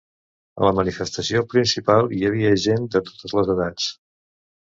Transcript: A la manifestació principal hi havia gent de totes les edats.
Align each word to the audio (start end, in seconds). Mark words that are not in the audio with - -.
A 0.59 0.61
la 0.67 0.71
manifestació 0.77 1.43
principal 1.51 2.09
hi 2.19 2.23
havia 2.29 2.55
gent 2.63 2.89
de 2.95 3.05
totes 3.11 3.39
les 3.41 3.55
edats. 3.57 3.93